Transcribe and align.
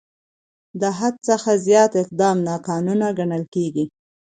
د 0.81 0.83
حد 0.97 1.13
څخه 1.27 1.51
زیات 1.67 1.91
اقدام 2.03 2.37
ناقانونه 2.47 3.07
ګڼل 3.17 3.43
کېږي. 3.53 3.85